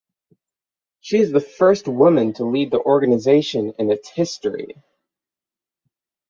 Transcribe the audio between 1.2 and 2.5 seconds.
the first woman to